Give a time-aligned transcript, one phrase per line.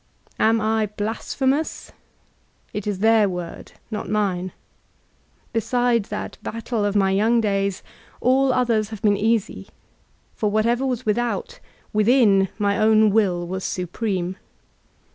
[0.39, 1.91] Am I blasphemous?
[2.73, 4.51] It is their word, not mine.
[5.53, 7.83] Beside that battle of my young days
[8.19, 9.67] all others have been easy,
[10.33, 11.59] for whatever was without,
[11.93, 14.37] within my own Will was supreme.